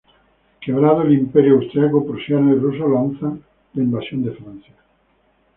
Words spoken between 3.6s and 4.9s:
la invasión de Francia.